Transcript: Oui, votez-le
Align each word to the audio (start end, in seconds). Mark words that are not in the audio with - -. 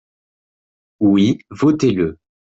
Oui, 0.99 1.37
votez-le 1.51 2.17